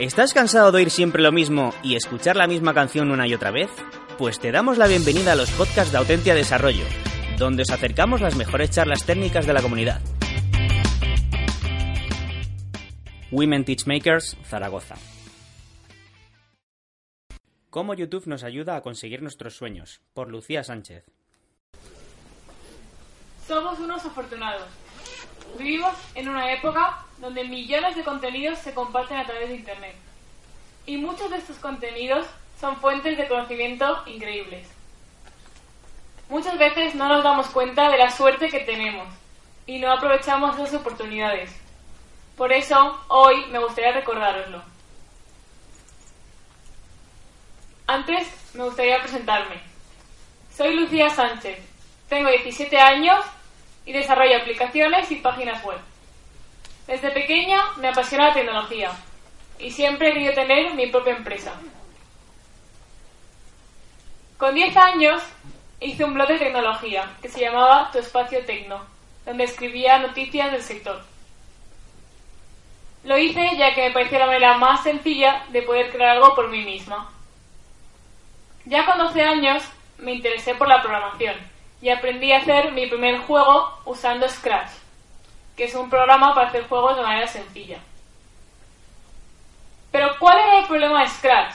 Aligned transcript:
¿Estás 0.00 0.32
cansado 0.32 0.72
de 0.72 0.78
oír 0.78 0.90
siempre 0.90 1.22
lo 1.22 1.30
mismo 1.30 1.74
y 1.82 1.94
escuchar 1.94 2.34
la 2.34 2.46
misma 2.46 2.72
canción 2.72 3.10
una 3.10 3.26
y 3.26 3.34
otra 3.34 3.50
vez? 3.50 3.68
Pues 4.16 4.40
te 4.40 4.50
damos 4.50 4.78
la 4.78 4.86
bienvenida 4.86 5.32
a 5.32 5.34
los 5.34 5.50
podcasts 5.50 5.92
de 5.92 5.98
Autentia 5.98 6.34
Desarrollo, 6.34 6.86
donde 7.36 7.64
os 7.64 7.70
acercamos 7.70 8.22
las 8.22 8.34
mejores 8.34 8.70
charlas 8.70 9.04
técnicas 9.04 9.44
de 9.44 9.52
la 9.52 9.60
comunidad. 9.60 10.00
Women 13.30 13.66
Teachmakers, 13.66 14.38
Zaragoza. 14.42 14.94
¿Cómo 17.68 17.92
YouTube 17.92 18.26
nos 18.26 18.42
ayuda 18.42 18.76
a 18.76 18.80
conseguir 18.80 19.20
nuestros 19.20 19.54
sueños? 19.54 20.00
Por 20.14 20.30
Lucía 20.30 20.64
Sánchez. 20.64 21.04
Somos 23.46 23.78
unos 23.78 24.02
afortunados. 24.02 24.66
Vivimos 25.58 25.92
en 26.14 26.30
una 26.30 26.54
época 26.54 27.04
donde 27.20 27.44
millones 27.44 27.94
de 27.94 28.02
contenidos 28.02 28.58
se 28.58 28.74
comparten 28.74 29.18
a 29.18 29.26
través 29.26 29.50
de 29.50 29.56
Internet. 29.56 29.94
Y 30.86 30.96
muchos 30.96 31.30
de 31.30 31.36
estos 31.36 31.58
contenidos 31.58 32.26
son 32.58 32.76
fuentes 32.76 33.16
de 33.16 33.28
conocimiento 33.28 34.02
increíbles. 34.06 34.66
Muchas 36.28 36.58
veces 36.58 36.94
no 36.94 37.08
nos 37.08 37.22
damos 37.22 37.48
cuenta 37.48 37.90
de 37.90 37.98
la 37.98 38.10
suerte 38.10 38.48
que 38.48 38.60
tenemos 38.60 39.08
y 39.66 39.78
no 39.78 39.92
aprovechamos 39.92 40.56
esas 40.56 40.74
oportunidades. 40.74 41.50
Por 42.36 42.52
eso, 42.52 42.98
hoy 43.08 43.46
me 43.46 43.58
gustaría 43.58 43.92
recordároslo. 43.92 44.62
Antes, 47.86 48.28
me 48.54 48.64
gustaría 48.64 49.00
presentarme. 49.00 49.60
Soy 50.56 50.74
Lucía 50.74 51.10
Sánchez, 51.10 51.58
tengo 52.08 52.30
17 52.30 52.78
años 52.78 53.24
y 53.84 53.92
desarrollo 53.92 54.36
aplicaciones 54.36 55.10
y 55.10 55.16
páginas 55.16 55.62
web. 55.64 55.78
Desde 56.90 57.12
pequeña 57.12 57.62
me 57.76 57.86
apasiona 57.86 58.26
la 58.26 58.34
tecnología 58.34 58.90
y 59.60 59.70
siempre 59.70 60.08
he 60.08 60.12
querido 60.12 60.34
tener 60.34 60.74
mi 60.74 60.88
propia 60.88 61.14
empresa. 61.14 61.52
Con 64.36 64.56
10 64.56 64.76
años 64.76 65.22
hice 65.78 66.02
un 66.02 66.14
blog 66.14 66.26
de 66.26 66.38
tecnología 66.38 67.08
que 67.22 67.28
se 67.28 67.42
llamaba 67.42 67.90
Tu 67.92 68.00
Espacio 68.00 68.44
Tecno, 68.44 68.84
donde 69.24 69.44
escribía 69.44 70.00
noticias 70.00 70.50
del 70.50 70.64
sector. 70.64 71.00
Lo 73.04 73.16
hice 73.16 73.56
ya 73.56 73.72
que 73.72 73.82
me 73.82 73.92
parecía 73.92 74.18
la 74.18 74.26
manera 74.26 74.58
más 74.58 74.82
sencilla 74.82 75.44
de 75.50 75.62
poder 75.62 75.92
crear 75.92 76.16
algo 76.16 76.34
por 76.34 76.48
mí 76.48 76.64
misma. 76.64 77.08
Ya 78.64 78.84
con 78.84 78.98
12 78.98 79.22
años 79.22 79.62
me 79.98 80.14
interesé 80.14 80.56
por 80.56 80.66
la 80.66 80.82
programación 80.82 81.36
y 81.80 81.90
aprendí 81.90 82.32
a 82.32 82.38
hacer 82.38 82.72
mi 82.72 82.88
primer 82.88 83.20
juego 83.20 83.78
usando 83.84 84.28
Scratch, 84.28 84.79
que 85.60 85.66
es 85.66 85.74
un 85.74 85.90
programa 85.90 86.34
para 86.34 86.48
hacer 86.48 86.66
juegos 86.68 86.96
de 86.96 87.02
manera 87.02 87.26
sencilla. 87.26 87.78
Pero 89.92 90.16
¿cuál 90.18 90.38
era 90.38 90.60
el 90.60 90.66
problema 90.66 91.02
de 91.02 91.08
Scratch? 91.08 91.54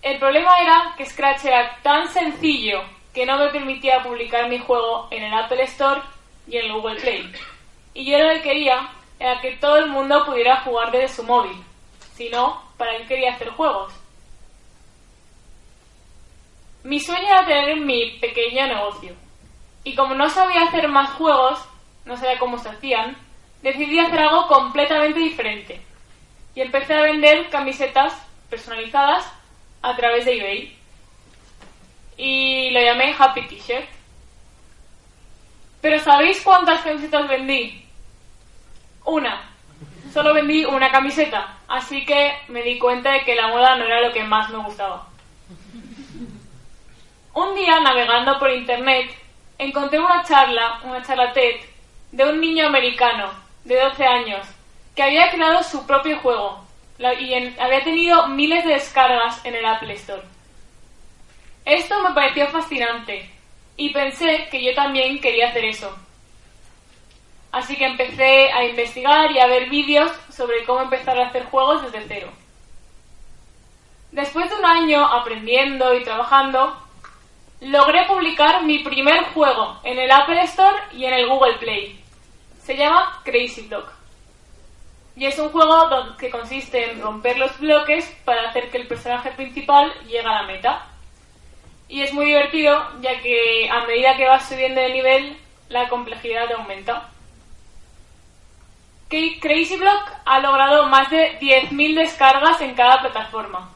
El 0.00 0.18
problema 0.18 0.58
era 0.62 0.94
que 0.96 1.04
Scratch 1.04 1.44
era 1.44 1.76
tan 1.82 2.08
sencillo 2.08 2.80
que 3.12 3.26
no 3.26 3.36
me 3.36 3.50
permitía 3.50 4.02
publicar 4.02 4.48
mi 4.48 4.58
juego 4.60 5.08
en 5.10 5.24
el 5.24 5.34
Apple 5.34 5.62
Store 5.64 6.00
y 6.48 6.56
en 6.56 6.64
el 6.64 6.72
Google 6.72 7.02
Play. 7.02 7.30
Y 7.92 8.10
yo 8.10 8.16
lo 8.16 8.32
que 8.32 8.40
quería 8.40 8.88
era 9.20 9.42
que 9.42 9.58
todo 9.58 9.76
el 9.76 9.90
mundo 9.90 10.24
pudiera 10.24 10.62
jugar 10.62 10.90
desde 10.90 11.16
su 11.16 11.22
móvil. 11.22 11.62
Si 12.14 12.30
no, 12.30 12.62
¿para 12.78 12.96
qué 12.96 13.04
quería 13.04 13.34
hacer 13.34 13.50
juegos? 13.50 13.92
Mi 16.82 16.98
sueño 16.98 17.28
era 17.28 17.44
tener 17.44 17.76
mi 17.76 18.12
pequeño 18.20 18.66
negocio. 18.68 19.14
Y 19.84 19.94
como 19.94 20.14
no 20.14 20.30
sabía 20.30 20.62
hacer 20.62 20.88
más 20.88 21.10
juegos, 21.10 21.58
no 22.04 22.16
sabía 22.16 22.38
cómo 22.38 22.58
se 22.58 22.68
hacían, 22.68 23.16
decidí 23.62 23.98
hacer 23.98 24.20
algo 24.20 24.46
completamente 24.46 25.18
diferente. 25.18 25.80
Y 26.54 26.60
empecé 26.60 26.94
a 26.94 27.02
vender 27.02 27.48
camisetas 27.50 28.14
personalizadas 28.48 29.24
a 29.82 29.96
través 29.96 30.24
de 30.24 30.38
eBay. 30.38 30.78
Y 32.16 32.70
lo 32.70 32.80
llamé 32.80 33.14
Happy 33.18 33.42
T-shirt. 33.46 33.88
Pero 35.80 35.98
¿sabéis 35.98 36.40
cuántas 36.42 36.82
camisetas 36.82 37.28
vendí? 37.28 37.84
Una. 39.04 39.50
Solo 40.12 40.32
vendí 40.32 40.64
una 40.64 40.92
camiseta, 40.92 41.58
así 41.66 42.06
que 42.06 42.32
me 42.48 42.62
di 42.62 42.78
cuenta 42.78 43.10
de 43.10 43.24
que 43.24 43.34
la 43.34 43.48
moda 43.48 43.74
no 43.76 43.84
era 43.84 44.00
lo 44.00 44.12
que 44.12 44.22
más 44.22 44.48
me 44.48 44.58
gustaba. 44.58 45.08
Un 47.34 47.54
día, 47.56 47.80
navegando 47.80 48.38
por 48.38 48.48
internet, 48.52 49.10
encontré 49.58 49.98
una 49.98 50.22
charla, 50.22 50.80
una 50.84 51.02
charla 51.02 51.32
TED, 51.32 51.56
de 52.14 52.24
un 52.24 52.40
niño 52.40 52.68
americano 52.68 53.32
de 53.64 53.74
12 53.74 54.04
años 54.06 54.46
que 54.94 55.02
había 55.02 55.32
creado 55.32 55.64
su 55.64 55.84
propio 55.84 56.20
juego 56.20 56.64
y 56.96 57.34
había 57.58 57.82
tenido 57.82 58.28
miles 58.28 58.64
de 58.64 58.74
descargas 58.74 59.44
en 59.44 59.56
el 59.56 59.66
Apple 59.66 59.92
Store. 59.94 60.22
Esto 61.64 62.00
me 62.04 62.14
pareció 62.14 62.46
fascinante 62.48 63.28
y 63.76 63.92
pensé 63.92 64.46
que 64.48 64.62
yo 64.62 64.72
también 64.74 65.20
quería 65.20 65.48
hacer 65.48 65.64
eso. 65.64 65.92
Así 67.50 67.76
que 67.76 67.86
empecé 67.86 68.52
a 68.52 68.64
investigar 68.64 69.32
y 69.32 69.40
a 69.40 69.48
ver 69.48 69.68
vídeos 69.68 70.12
sobre 70.30 70.64
cómo 70.64 70.82
empezar 70.82 71.18
a 71.18 71.26
hacer 71.26 71.46
juegos 71.46 71.82
desde 71.82 72.06
cero. 72.06 72.28
Después 74.12 74.48
de 74.50 74.56
un 74.56 74.64
año 74.64 75.04
aprendiendo 75.04 75.92
y 75.96 76.04
trabajando, 76.04 76.76
logré 77.60 78.06
publicar 78.06 78.62
mi 78.62 78.84
primer 78.84 79.24
juego 79.32 79.80
en 79.82 79.98
el 79.98 80.12
Apple 80.12 80.40
Store 80.42 80.76
y 80.92 81.06
en 81.06 81.14
el 81.14 81.26
Google 81.26 81.54
Play. 81.54 82.03
Se 82.64 82.76
llama 82.76 83.20
Crazy 83.24 83.68
Block. 83.68 83.92
Y 85.16 85.26
es 85.26 85.38
un 85.38 85.50
juego 85.50 86.16
que 86.18 86.30
consiste 86.30 86.90
en 86.90 87.00
romper 87.00 87.38
los 87.38 87.58
bloques 87.60 88.04
para 88.24 88.48
hacer 88.48 88.70
que 88.70 88.78
el 88.78 88.88
personaje 88.88 89.30
principal 89.32 89.92
llegue 90.06 90.20
a 90.20 90.42
la 90.42 90.42
meta. 90.42 90.86
Y 91.88 92.02
es 92.02 92.12
muy 92.12 92.26
divertido, 92.26 92.82
ya 93.00 93.20
que 93.20 93.68
a 93.70 93.84
medida 93.86 94.16
que 94.16 94.26
vas 94.26 94.48
subiendo 94.48 94.80
de 94.80 94.92
nivel, 94.92 95.36
la 95.68 95.88
complejidad 95.88 96.50
aumenta. 96.52 97.10
Crazy 99.40 99.76
Block 99.76 100.10
ha 100.24 100.40
logrado 100.40 100.88
más 100.88 101.08
de 101.10 101.38
10.000 101.38 101.94
descargas 101.94 102.60
en 102.60 102.74
cada 102.74 103.00
plataforma 103.00 103.70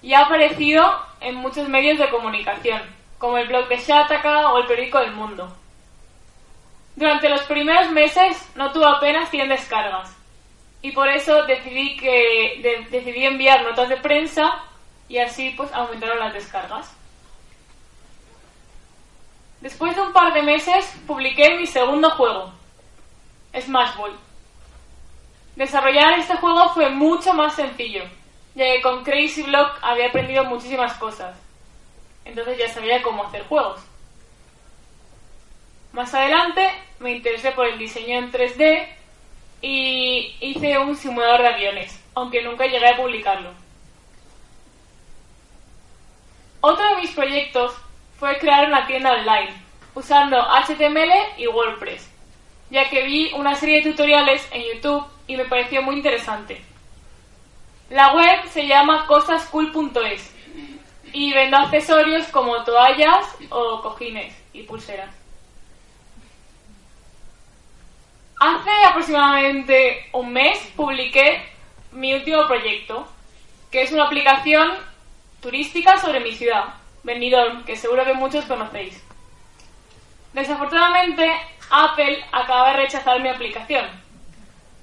y 0.00 0.14
ha 0.14 0.20
aparecido 0.20 0.82
en 1.20 1.34
muchos 1.34 1.68
medios 1.68 1.98
de 1.98 2.08
comunicación, 2.08 2.80
como 3.18 3.36
el 3.36 3.48
blog 3.48 3.68
de 3.68 3.76
Shataka 3.76 4.52
o 4.52 4.58
el 4.58 4.66
periódico 4.66 5.00
El 5.00 5.12
Mundo. 5.12 5.54
Durante 6.96 7.28
los 7.28 7.42
primeros 7.42 7.90
meses 7.90 8.48
no 8.54 8.70
tuvo 8.72 8.86
apenas 8.86 9.30
100 9.30 9.48
descargas 9.48 10.14
y 10.80 10.92
por 10.92 11.08
eso 11.08 11.44
decidí, 11.44 11.96
que, 11.96 12.86
decidí 12.90 13.24
enviar 13.24 13.62
notas 13.62 13.88
de 13.88 13.96
prensa 13.96 14.62
y 15.08 15.18
así 15.18 15.50
pues 15.56 15.72
aumentaron 15.72 16.18
las 16.18 16.34
descargas. 16.34 16.94
Después 19.60 19.96
de 19.96 20.02
un 20.02 20.12
par 20.12 20.34
de 20.34 20.42
meses 20.42 20.94
publiqué 21.06 21.56
mi 21.56 21.66
segundo 21.66 22.10
juego, 22.10 22.52
Smash 23.58 23.96
Ball. 23.96 24.12
Desarrollar 25.56 26.18
este 26.18 26.36
juego 26.36 26.68
fue 26.74 26.90
mucho 26.90 27.32
más 27.32 27.54
sencillo, 27.54 28.04
ya 28.54 28.64
que 28.64 28.82
con 28.82 29.02
Crazy 29.04 29.42
Block 29.42 29.78
había 29.80 30.08
aprendido 30.08 30.44
muchísimas 30.44 30.94
cosas. 30.94 31.34
Entonces 32.24 32.58
ya 32.58 32.68
sabía 32.68 33.02
cómo 33.02 33.24
hacer 33.24 33.44
juegos. 33.46 33.80
Más 35.94 36.12
adelante 36.12 36.68
me 36.98 37.12
interesé 37.12 37.52
por 37.52 37.68
el 37.68 37.78
diseño 37.78 38.18
en 38.18 38.32
3D 38.32 38.84
y 39.62 40.34
hice 40.40 40.76
un 40.76 40.96
simulador 40.96 41.42
de 41.42 41.48
aviones, 41.54 42.02
aunque 42.16 42.42
nunca 42.42 42.66
llegué 42.66 42.88
a 42.88 42.96
publicarlo. 42.96 43.50
Otro 46.60 46.84
de 46.84 46.96
mis 46.96 47.12
proyectos 47.12 47.76
fue 48.18 48.38
crear 48.38 48.66
una 48.66 48.88
tienda 48.88 49.12
online, 49.12 49.54
usando 49.94 50.36
HTML 50.36 51.12
y 51.38 51.46
WordPress, 51.46 52.10
ya 52.70 52.90
que 52.90 53.04
vi 53.04 53.32
una 53.34 53.54
serie 53.54 53.80
de 53.80 53.92
tutoriales 53.92 54.48
en 54.50 54.62
YouTube 54.62 55.06
y 55.28 55.36
me 55.36 55.44
pareció 55.44 55.80
muy 55.80 55.94
interesante. 55.94 56.60
La 57.88 58.14
web 58.14 58.48
se 58.50 58.66
llama 58.66 59.06
cosascool.es 59.06 60.34
y 61.12 61.32
vendo 61.32 61.56
accesorios 61.56 62.26
como 62.32 62.64
toallas 62.64 63.28
o 63.50 63.80
cojines 63.80 64.34
y 64.52 64.64
pulseras. 64.64 65.23
Hace 68.46 68.70
aproximadamente 68.86 70.06
un 70.12 70.30
mes 70.30 70.58
publiqué 70.76 71.42
mi 71.92 72.12
último 72.12 72.46
proyecto, 72.46 73.08
que 73.70 73.80
es 73.80 73.90
una 73.90 74.04
aplicación 74.04 74.68
turística 75.40 75.96
sobre 75.96 76.20
mi 76.20 76.32
ciudad, 76.32 76.74
Benidorm, 77.04 77.64
que 77.64 77.74
seguro 77.74 78.04
que 78.04 78.12
muchos 78.12 78.44
conocéis. 78.44 79.02
Desafortunadamente, 80.34 81.32
Apple 81.70 82.22
acaba 82.32 82.72
de 82.72 82.82
rechazar 82.82 83.18
mi 83.22 83.30
aplicación, 83.30 83.86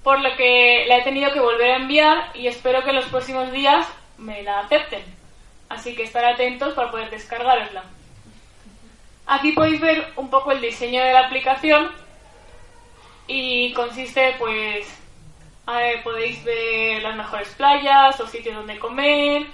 por 0.01 0.19
lo 0.21 0.35
que 0.35 0.85
la 0.87 0.97
he 0.97 1.03
tenido 1.03 1.31
que 1.31 1.39
volver 1.39 1.69
a 1.69 1.75
enviar 1.75 2.31
y 2.33 2.47
espero 2.47 2.83
que 2.83 2.89
en 2.89 2.95
los 2.95 3.05
próximos 3.05 3.51
días 3.51 3.87
me 4.17 4.41
la 4.41 4.61
acepten. 4.61 5.03
Así 5.69 5.95
que 5.95 6.01
estar 6.01 6.25
atentos 6.25 6.73
para 6.73 6.89
poder 6.89 7.11
descargarosla. 7.11 7.83
Aquí 9.27 9.51
podéis 9.51 9.79
ver 9.79 10.11
un 10.15 10.31
poco 10.31 10.51
el 10.51 10.61
diseño 10.61 11.03
de 11.03 11.13
la 11.13 11.27
aplicación 11.27 12.00
y 13.33 13.71
consiste 13.71 14.35
pues 14.37 14.85
eh, 15.73 16.01
podéis 16.03 16.43
ver 16.43 17.01
las 17.01 17.15
mejores 17.15 17.47
playas 17.55 18.19
o 18.19 18.27
sitios 18.27 18.55
donde 18.55 18.77
comer 18.77 19.47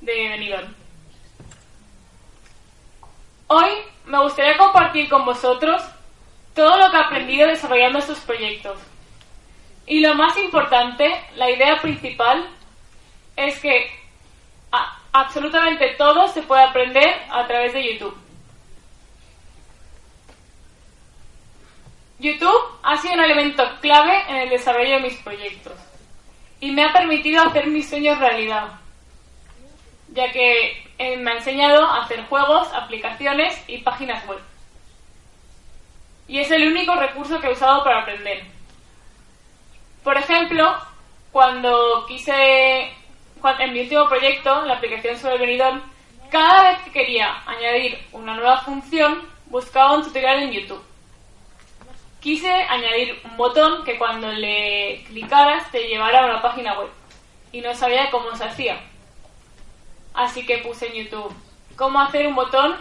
de 0.00 0.28
Benidorm. 0.30 0.74
Hoy 3.48 3.68
me 4.06 4.22
gustaría 4.22 4.56
compartir 4.56 5.10
con 5.10 5.26
vosotros 5.26 5.82
todo 6.54 6.78
lo 6.78 6.90
que 6.90 6.96
he 6.96 7.00
aprendido 7.00 7.48
desarrollando 7.48 7.98
estos 7.98 8.20
proyectos. 8.20 8.78
Y 9.86 10.00
lo 10.00 10.14
más 10.14 10.38
importante, 10.38 11.10
la 11.34 11.50
idea 11.50 11.78
principal, 11.82 12.48
es 13.36 13.60
que 13.60 13.90
absolutamente 15.12 15.94
todo 15.98 16.28
se 16.28 16.42
puede 16.42 16.62
aprender 16.62 17.08
a 17.28 17.46
través 17.46 17.74
de 17.74 17.92
YouTube. 17.92 18.16
YouTube 22.20 22.78
ha 22.82 22.98
sido 22.98 23.14
un 23.14 23.20
elemento 23.20 23.64
clave 23.80 24.24
en 24.28 24.36
el 24.36 24.50
desarrollo 24.50 24.96
de 24.96 25.00
mis 25.00 25.16
proyectos 25.16 25.72
y 26.60 26.70
me 26.70 26.84
ha 26.84 26.92
permitido 26.92 27.42
hacer 27.42 27.66
mis 27.68 27.88
sueños 27.88 28.18
realidad, 28.18 28.68
ya 30.08 30.30
que 30.30 30.84
eh, 30.98 31.16
me 31.16 31.30
ha 31.30 31.36
enseñado 31.38 31.82
a 31.82 32.02
hacer 32.02 32.22
juegos, 32.26 32.68
aplicaciones 32.74 33.64
y 33.66 33.78
páginas 33.78 34.26
web. 34.26 34.38
Y 36.28 36.40
es 36.40 36.50
el 36.50 36.68
único 36.68 36.94
recurso 36.94 37.40
que 37.40 37.46
he 37.46 37.52
usado 37.52 37.82
para 37.82 38.02
aprender. 38.02 38.44
Por 40.04 40.18
ejemplo, 40.18 40.76
cuando 41.32 42.04
quise, 42.06 42.92
en 43.60 43.72
mi 43.72 43.80
último 43.80 44.06
proyecto, 44.10 44.66
la 44.66 44.74
aplicación 44.74 45.16
sobre 45.16 45.36
el 45.36 45.40
venidor, 45.40 45.80
cada 46.30 46.70
vez 46.70 46.82
que 46.82 46.92
quería 46.92 47.42
añadir 47.46 47.98
una 48.12 48.34
nueva 48.34 48.58
función, 48.58 49.22
buscaba 49.46 49.94
un 49.94 50.02
tutorial 50.02 50.42
en 50.42 50.52
YouTube 50.52 50.89
quise 52.20 52.50
añadir 52.50 53.20
un 53.24 53.36
botón 53.36 53.84
que 53.84 53.98
cuando 53.98 54.30
le 54.30 55.02
clicaras 55.04 55.70
te 55.70 55.88
llevara 55.88 56.22
a 56.22 56.26
una 56.26 56.42
página 56.42 56.78
web 56.78 56.90
y 57.52 57.60
no 57.60 57.74
sabía 57.74 58.10
cómo 58.10 58.34
se 58.36 58.44
hacía. 58.44 58.80
Así 60.14 60.44
que 60.44 60.58
puse 60.58 60.88
en 60.88 61.04
YouTube 61.04 61.34
cómo 61.76 62.00
hacer 62.00 62.26
un 62.26 62.34
botón 62.34 62.76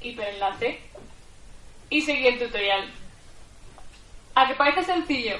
hiperenlace 0.00 0.80
y 1.90 2.00
seguí 2.00 2.26
el 2.26 2.38
tutorial. 2.38 2.90
¿A 4.34 4.46
que 4.46 4.54
parece 4.54 4.82
sencillo? 4.84 5.36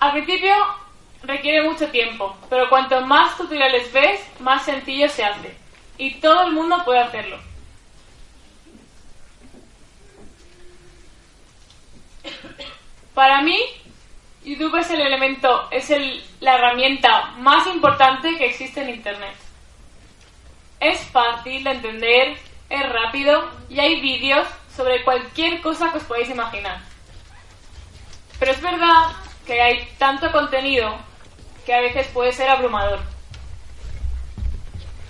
Al 0.00 0.12
principio 0.12 0.54
requiere 1.22 1.62
mucho 1.62 1.88
tiempo, 1.88 2.36
pero 2.50 2.68
cuanto 2.68 3.00
más 3.02 3.36
tutoriales 3.36 3.92
ves, 3.92 4.20
más 4.40 4.64
sencillo 4.64 5.08
se 5.08 5.24
hace. 5.24 5.56
Y 5.98 6.14
todo 6.16 6.42
el 6.42 6.52
mundo 6.52 6.84
puede 6.84 7.00
hacerlo. 7.00 7.38
Para 13.14 13.42
mí, 13.42 13.58
YouTube 14.44 14.76
es 14.76 14.90
el 14.90 15.00
elemento, 15.00 15.68
es 15.70 15.88
el, 15.90 16.22
la 16.40 16.56
herramienta 16.56 17.32
más 17.38 17.66
importante 17.68 18.36
que 18.36 18.46
existe 18.46 18.82
en 18.82 18.90
Internet. 18.90 19.34
Es 20.80 21.00
fácil 21.06 21.62
de 21.62 21.70
entender, 21.70 22.36
es 22.68 22.88
rápido 22.92 23.48
y 23.68 23.78
hay 23.78 24.00
vídeos 24.00 24.46
sobre 24.76 25.04
cualquier 25.04 25.62
cosa 25.62 25.92
que 25.92 25.98
os 25.98 26.04
podáis 26.04 26.28
imaginar. 26.28 26.80
Pero 28.38 28.50
es 28.50 28.60
verdad 28.60 29.12
que 29.46 29.62
hay 29.62 29.88
tanto 29.96 30.30
contenido 30.32 30.98
que 31.64 31.72
a 31.72 31.80
veces 31.80 32.08
puede 32.08 32.32
ser 32.32 32.50
abrumador. 32.50 33.00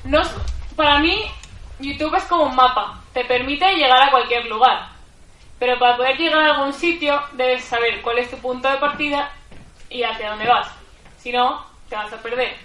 No, 0.04 0.22
para 0.76 0.98
mí, 0.98 1.24
YouTube 1.80 2.14
es 2.14 2.24
como 2.24 2.44
un 2.44 2.54
mapa, 2.54 3.02
te 3.14 3.24
permite 3.24 3.74
llegar 3.74 4.02
a 4.02 4.10
cualquier 4.10 4.44
lugar. 4.46 4.93
Pero 5.58 5.78
para 5.78 5.96
poder 5.96 6.16
llegar 6.16 6.42
a 6.42 6.54
algún 6.54 6.72
sitio 6.72 7.22
debes 7.32 7.64
saber 7.64 8.02
cuál 8.02 8.18
es 8.18 8.30
tu 8.30 8.36
punto 8.38 8.68
de 8.68 8.78
partida 8.78 9.32
y 9.88 10.02
hacia 10.02 10.30
dónde 10.30 10.46
vas. 10.46 10.68
Si 11.18 11.32
no, 11.32 11.64
te 11.88 11.96
vas 11.96 12.12
a 12.12 12.22
perder. 12.22 12.56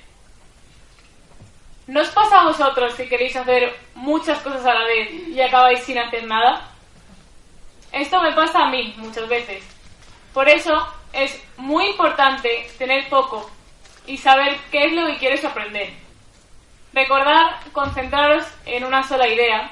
¿No 1.88 2.01
os 2.01 2.09
pasa 2.09 2.41
a 2.41 2.44
vosotros 2.45 2.94
que 2.94 3.07
queréis 3.07 3.36
hacer 3.36 3.75
muchas 3.95 4.39
cosas 4.41 4.65
a 4.65 4.74
la 4.74 4.86
vez 4.86 5.12
y 5.12 5.41
acabáis 5.41 5.80
sin 5.83 5.97
hacer 5.97 6.24
nada? 6.25 6.69
Esto 7.91 8.21
me 8.21 8.33
pasa 8.33 8.65
a 8.65 8.69
mí 8.69 8.94
muchas 8.97 9.27
veces. 9.27 9.63
Por 10.33 10.47
eso 10.47 10.88
es 11.13 11.44
muy 11.57 11.88
importante 11.88 12.69
tener 12.77 13.06
foco 13.06 13.50
y 14.06 14.18
saber 14.18 14.57
qué 14.71 14.85
es 14.85 14.94
lo 14.94 15.07
que 15.07 15.18
quieres 15.18 15.44
aprender. 15.44 15.89
Recordar 16.94 17.59
concentraros 17.71 18.45
en 18.65 18.83
una 18.83 19.07
sola 19.07 19.27
idea 19.27 19.71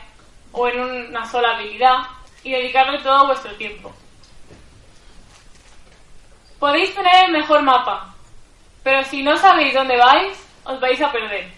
o 0.51 0.67
en 0.67 0.79
una 0.79 1.29
sola 1.29 1.55
habilidad 1.55 1.99
y 2.43 2.51
dedicarle 2.51 2.99
todo 2.99 3.27
vuestro 3.27 3.53
tiempo. 3.55 3.93
Podéis 6.59 6.93
tener 6.95 7.25
el 7.25 7.31
mejor 7.31 7.61
mapa, 7.61 8.15
pero 8.83 9.03
si 9.03 9.21
no 9.21 9.37
sabéis 9.37 9.73
dónde 9.73 9.97
vais, 9.97 10.37
os 10.63 10.79
vais 10.79 11.01
a 11.01 11.11
perder. 11.11 11.51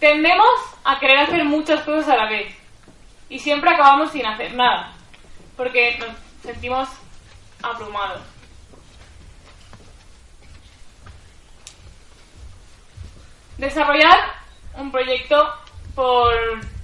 Tendemos 0.00 0.50
a 0.82 0.98
querer 0.98 1.18
hacer 1.18 1.44
muchas 1.44 1.82
cosas 1.82 2.08
a 2.08 2.16
la 2.16 2.28
vez 2.28 2.52
y 3.28 3.38
siempre 3.38 3.70
acabamos 3.70 4.10
sin 4.10 4.26
hacer 4.26 4.52
nada, 4.54 4.92
porque 5.56 5.96
nos 5.98 6.10
sentimos 6.42 6.88
abrumados. 7.62 8.22
Desarrollar 13.58 14.18
un 14.74 14.90
proyecto 14.90 15.54
por 15.94 16.32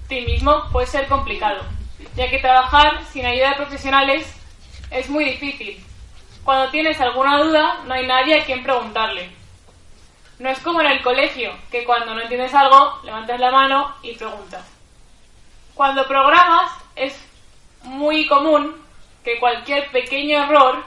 ti 0.08 0.22
mismo 0.22 0.64
puede 0.72 0.86
ser 0.86 1.06
complicado, 1.06 1.62
ya 2.16 2.28
que 2.28 2.38
trabajar 2.38 3.04
sin 3.12 3.26
ayuda 3.26 3.50
de 3.50 3.56
profesionales 3.56 4.34
es 4.90 5.08
muy 5.08 5.24
difícil. 5.24 5.84
Cuando 6.44 6.70
tienes 6.70 7.00
alguna 7.00 7.42
duda, 7.42 7.80
no 7.84 7.94
hay 7.94 8.06
nadie 8.06 8.40
a 8.40 8.44
quien 8.44 8.62
preguntarle. 8.62 9.30
No 10.38 10.48
es 10.48 10.58
como 10.60 10.80
en 10.80 10.86
el 10.86 11.02
colegio, 11.02 11.52
que 11.70 11.84
cuando 11.84 12.14
no 12.14 12.22
entiendes 12.22 12.54
algo, 12.54 13.00
levantas 13.04 13.38
la 13.38 13.50
mano 13.50 13.94
y 14.02 14.14
preguntas. 14.14 14.64
Cuando 15.74 16.06
programas, 16.06 16.72
es 16.96 17.14
muy 17.82 18.26
común 18.26 18.74
que 19.24 19.38
cualquier 19.38 19.90
pequeño 19.90 20.44
error 20.44 20.84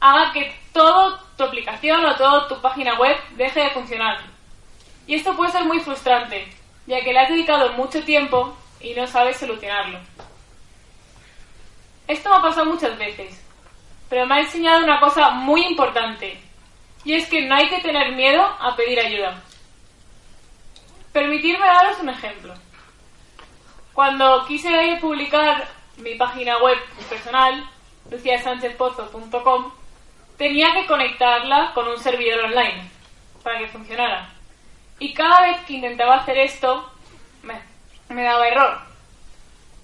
haga 0.00 0.32
que 0.32 0.54
toda 0.72 1.22
tu 1.36 1.44
aplicación 1.44 2.04
o 2.04 2.16
toda 2.16 2.48
tu 2.48 2.60
página 2.60 2.98
web 2.98 3.16
deje 3.36 3.60
de 3.60 3.70
funcionar. 3.70 4.18
Y 5.06 5.14
esto 5.14 5.36
puede 5.36 5.52
ser 5.52 5.64
muy 5.64 5.80
frustrante, 5.80 6.48
ya 6.86 7.00
que 7.02 7.12
le 7.12 7.18
has 7.18 7.28
dedicado 7.28 7.72
mucho 7.72 8.02
tiempo 8.04 8.56
y 8.80 8.94
no 8.94 9.06
sabes 9.06 9.36
solucionarlo. 9.36 9.98
Esto 12.08 12.30
me 12.30 12.36
ha 12.36 12.42
pasado 12.42 12.66
muchas 12.66 12.96
veces, 12.96 13.42
pero 14.08 14.26
me 14.26 14.36
ha 14.36 14.40
enseñado 14.40 14.84
una 14.84 15.00
cosa 15.00 15.30
muy 15.30 15.66
importante, 15.66 16.40
y 17.04 17.14
es 17.14 17.28
que 17.28 17.42
no 17.42 17.54
hay 17.54 17.68
que 17.68 17.80
tener 17.80 18.12
miedo 18.12 18.42
a 18.42 18.76
pedir 18.76 19.00
ayuda. 19.00 19.42
Permitidme 21.12 21.66
daros 21.66 21.98
un 22.00 22.10
ejemplo. 22.10 22.54
Cuando 23.92 24.44
quise 24.46 24.98
publicar 25.00 25.66
mi 25.96 26.14
página 26.14 26.58
web 26.58 26.76
personal, 27.08 27.68
luciasanchezpozo.com, 28.10 29.72
tenía 30.36 30.74
que 30.74 30.86
conectarla 30.86 31.72
con 31.74 31.88
un 31.88 31.98
servidor 31.98 32.44
online 32.44 32.90
para 33.42 33.58
que 33.58 33.68
funcionara. 33.68 34.35
Y 34.98 35.12
cada 35.12 35.42
vez 35.42 35.64
que 35.66 35.74
intentaba 35.74 36.16
hacer 36.16 36.38
esto, 36.38 36.90
me, 37.42 38.22
daba 38.22 38.48
error. 38.48 38.80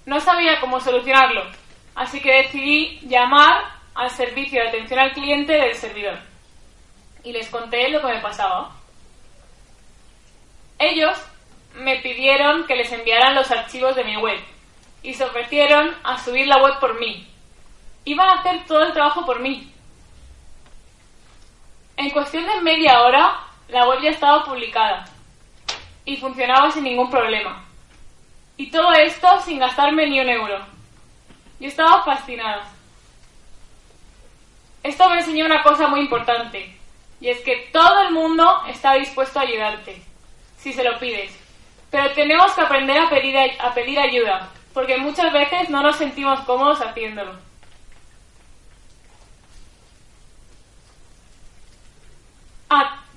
No 0.05 0.19
sabía 0.19 0.59
cómo 0.59 0.79
solucionarlo, 0.79 1.43
así 1.95 2.19
que 2.19 2.43
decidí 2.43 2.99
llamar 3.03 3.63
al 3.93 4.09
servicio 4.09 4.61
de 4.61 4.69
atención 4.69 4.99
al 4.99 5.13
cliente 5.13 5.53
del 5.53 5.75
servidor. 5.75 6.19
Y 7.23 7.31
les 7.31 7.49
conté 7.49 7.89
lo 7.89 8.01
que 8.01 8.07
me 8.07 8.21
pasaba. 8.21 8.71
Ellos 10.79 11.17
me 11.75 11.97
pidieron 11.97 12.65
que 12.65 12.75
les 12.75 12.91
enviaran 12.91 13.35
los 13.35 13.49
archivos 13.51 13.95
de 13.95 14.03
mi 14.03 14.17
web 14.17 14.39
y 15.03 15.13
se 15.13 15.23
ofrecieron 15.23 15.95
a 16.03 16.17
subir 16.17 16.47
la 16.47 16.61
web 16.61 16.79
por 16.79 16.99
mí. 16.99 17.27
Iban 18.05 18.29
a 18.29 18.39
hacer 18.39 18.65
todo 18.65 18.83
el 18.83 18.93
trabajo 18.93 19.25
por 19.25 19.39
mí. 19.39 19.71
En 21.95 22.09
cuestión 22.09 22.45
de 22.45 22.61
media 22.61 23.01
hora, 23.01 23.39
la 23.73 23.87
web 23.87 24.01
ya 24.01 24.11
estaba 24.11 24.45
publicada 24.45 25.05
y 26.05 26.17
funcionaba 26.17 26.71
sin 26.71 26.83
ningún 26.83 27.09
problema. 27.09 27.63
Y 28.55 28.69
todo 28.69 28.91
esto 28.93 29.27
sin 29.41 29.59
gastarme 29.59 30.07
ni 30.07 30.19
un 30.19 30.29
euro. 30.29 30.59
Yo 31.59 31.67
estaba 31.67 32.03
fascinada. 32.03 32.67
Esto 34.83 35.09
me 35.09 35.19
enseñó 35.19 35.45
una 35.45 35.63
cosa 35.63 35.87
muy 35.87 36.01
importante, 36.01 36.77
y 37.19 37.29
es 37.29 37.39
que 37.39 37.69
todo 37.71 38.01
el 38.01 38.11
mundo 38.11 38.63
está 38.67 38.93
dispuesto 38.93 39.39
a 39.39 39.43
ayudarte, 39.43 40.01
si 40.57 40.73
se 40.73 40.83
lo 40.83 40.99
pides. 40.99 41.33
Pero 41.89 42.11
tenemos 42.11 42.51
que 42.51 42.61
aprender 42.61 42.97
a 42.97 43.09
pedir, 43.09 43.37
a 43.59 43.73
pedir 43.73 43.97
ayuda, 43.97 44.49
porque 44.73 44.97
muchas 44.97 45.31
veces 45.31 45.69
no 45.69 45.81
nos 45.81 45.95
sentimos 45.95 46.41
cómodos 46.41 46.81
haciéndolo. 46.81 47.33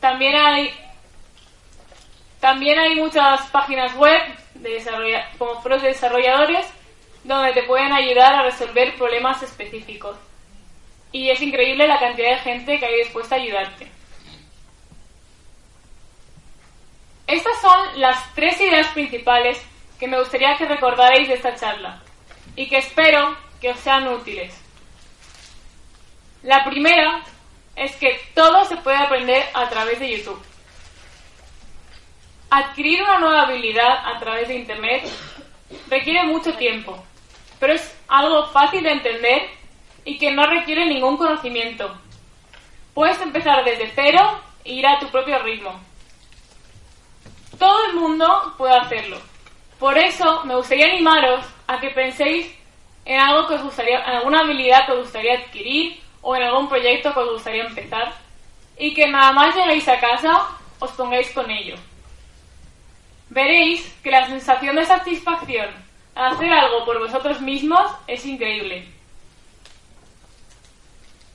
También 0.06 0.36
hay 0.36 0.72
también 2.38 2.78
hay 2.78 2.94
muchas 2.94 3.44
páginas 3.50 3.92
web 3.96 4.22
de 4.54 5.24
como 5.36 5.60
foros 5.60 5.82
de 5.82 5.88
desarrolladores 5.88 6.64
donde 7.24 7.52
te 7.52 7.64
pueden 7.64 7.92
ayudar 7.92 8.36
a 8.36 8.42
resolver 8.44 8.94
problemas 8.94 9.42
específicos. 9.42 10.16
y 11.10 11.30
es 11.30 11.42
increíble 11.42 11.88
la 11.88 11.98
cantidad 11.98 12.30
de 12.30 12.38
gente 12.50 12.78
que 12.78 12.86
hay 12.86 12.98
dispuesta 12.98 13.34
a 13.34 13.38
ayudarte. 13.38 13.88
Estas 17.26 17.60
son 17.60 18.00
las 18.00 18.32
tres 18.34 18.60
ideas 18.60 18.86
principales 18.88 19.60
que 19.98 20.06
me 20.06 20.20
gustaría 20.20 20.56
que 20.56 20.66
recordarais 20.66 21.26
de 21.26 21.34
esta 21.34 21.56
charla 21.56 22.00
y 22.54 22.68
que 22.68 22.78
espero 22.78 23.36
que 23.60 23.70
os 23.70 23.80
sean 23.80 24.06
útiles. 24.06 24.54
La 26.44 26.64
primera 26.64 27.24
es 27.74 27.96
que 27.96 28.20
todo 28.36 28.66
se 28.66 28.76
puede 28.76 28.98
aprender 28.98 29.44
a 29.54 29.66
través 29.70 29.98
de 29.98 30.14
YouTube. 30.14 30.38
Adquirir 32.50 33.02
una 33.02 33.18
nueva 33.18 33.42
habilidad 33.42 34.14
a 34.14 34.18
través 34.20 34.48
de 34.48 34.56
Internet 34.56 35.10
requiere 35.88 36.22
mucho 36.24 36.52
tiempo, 36.52 37.02
pero 37.58 37.72
es 37.72 37.98
algo 38.06 38.46
fácil 38.48 38.82
de 38.82 38.92
entender 38.92 39.48
y 40.04 40.18
que 40.18 40.32
no 40.32 40.46
requiere 40.46 40.84
ningún 40.84 41.16
conocimiento. 41.16 41.96
Puedes 42.92 43.18
empezar 43.22 43.64
desde 43.64 43.90
cero 43.94 44.38
e 44.64 44.74
ir 44.74 44.86
a 44.86 44.98
tu 44.98 45.08
propio 45.08 45.38
ritmo. 45.38 45.80
Todo 47.58 47.86
el 47.86 47.94
mundo 47.94 48.54
puede 48.58 48.76
hacerlo. 48.76 49.16
Por 49.78 49.96
eso 49.96 50.44
me 50.44 50.56
gustaría 50.56 50.88
animaros 50.88 51.42
a 51.66 51.80
que 51.80 51.88
penséis 51.88 52.54
en 53.06 53.18
algo 53.18 53.48
que 53.48 53.54
os 53.54 53.62
gustaría, 53.62 53.98
alguna 53.98 54.40
habilidad 54.40 54.84
que 54.84 54.92
os 54.92 55.04
gustaría 55.04 55.38
adquirir 55.38 56.02
o 56.20 56.36
en 56.36 56.42
algún 56.42 56.68
proyecto 56.68 57.14
que 57.14 57.20
os 57.20 57.32
gustaría 57.32 57.64
empezar 57.64 58.25
y 58.78 58.94
que 58.94 59.08
nada 59.08 59.32
más 59.32 59.54
lleguéis 59.54 59.88
a 59.88 59.98
casa 59.98 60.48
os 60.78 60.90
pongáis 60.92 61.30
con 61.30 61.50
ello. 61.50 61.76
Veréis 63.28 63.92
que 64.02 64.10
la 64.10 64.26
sensación 64.26 64.76
de 64.76 64.84
satisfacción 64.84 65.68
al 66.14 66.32
hacer 66.32 66.52
algo 66.52 66.84
por 66.84 66.98
vosotros 66.98 67.40
mismos 67.40 67.90
es 68.06 68.24
increíble. 68.24 68.88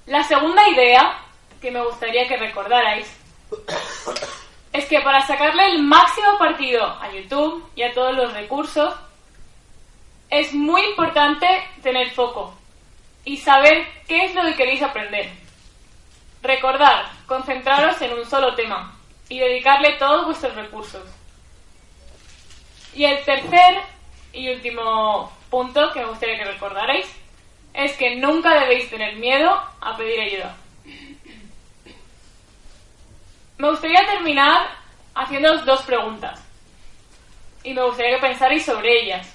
La 0.08 0.24
segunda 0.24 0.68
idea 0.70 1.20
que 1.62 1.72
me 1.72 1.84
gustaría 1.84 2.28
que 2.28 2.38
recordarais 2.38 3.08
es 4.74 4.86
que 4.86 5.02
para 5.02 5.26
sacarle 5.28 5.66
el 5.68 5.84
máximo 5.84 6.38
partido 6.40 6.84
a 6.86 7.12
YouTube 7.12 7.70
y 7.76 7.84
a 7.84 7.94
todos 7.94 8.16
los 8.16 8.34
recursos, 8.34 8.96
es 10.30 10.54
muy 10.54 10.82
importante 10.82 11.46
tener 11.84 12.10
foco 12.12 12.56
y 13.26 13.38
saber 13.38 13.86
qué 14.08 14.26
es 14.26 14.34
lo 14.34 14.44
que 14.44 14.56
queréis 14.56 14.82
aprender. 14.82 15.41
Recordad, 16.42 17.12
concentraros 17.28 18.02
en 18.02 18.14
un 18.14 18.26
solo 18.26 18.56
tema 18.56 18.98
y 19.30 19.40
dedicarle 19.40 19.94
todos 19.94 20.26
vuestros 20.26 20.56
recursos. 20.56 21.04
Y 22.94 23.06
el 23.06 23.24
tercer 23.24 23.82
y 24.34 24.50
último 24.50 25.32
punto 25.50 25.92
que 25.94 26.00
me 26.00 26.08
gustaría 26.08 26.38
que 26.38 26.52
recordarais 26.52 27.08
es 27.74 27.96
que 27.96 28.16
nunca 28.16 28.60
debéis 28.60 28.90
tener 28.90 29.16
miedo 29.18 29.52
a 29.80 29.96
pedir 29.96 30.20
ayuda. 30.20 30.58
Me 33.58 33.70
gustaría 33.70 34.06
terminar 34.08 34.68
haciéndoos 35.14 35.64
dos 35.66 35.84
preguntas 35.84 36.44
y 37.64 37.74
me 37.74 37.84
gustaría 37.84 38.16
que 38.16 38.28
pensarais 38.28 38.66
sobre 38.66 39.04
ellas. 39.04 39.32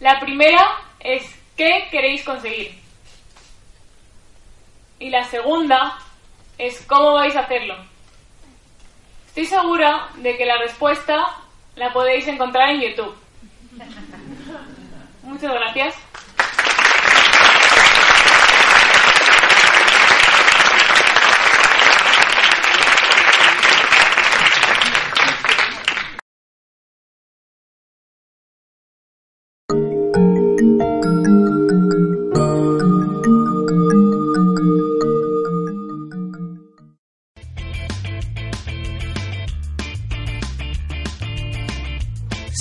La 0.00 0.20
primera 0.20 0.82
es 1.00 1.22
¿qué 1.56 1.88
queréis 1.90 2.22
conseguir? 2.22 2.83
Y 4.98 5.10
la 5.10 5.24
segunda 5.24 5.98
es 6.58 6.84
¿cómo 6.86 7.14
vais 7.14 7.34
a 7.36 7.40
hacerlo? 7.40 7.76
Estoy 9.28 9.46
segura 9.46 10.08
de 10.16 10.36
que 10.36 10.46
la 10.46 10.58
respuesta 10.58 11.26
la 11.76 11.92
podéis 11.92 12.28
encontrar 12.28 12.70
en 12.70 12.80
YouTube. 12.82 13.14
Muchas 15.22 15.52
gracias. 15.52 15.96